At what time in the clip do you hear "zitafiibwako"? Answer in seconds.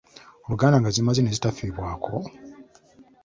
1.35-2.13